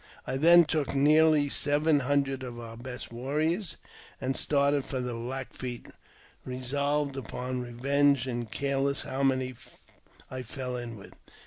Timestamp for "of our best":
2.41-3.13